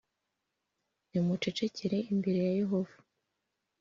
nimucecekere 1.09 1.97
imbere 2.11 2.39
ya 2.45 2.51
Yehova 2.59 2.95